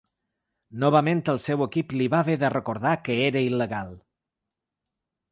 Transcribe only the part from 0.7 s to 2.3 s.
Novament el seu equip li va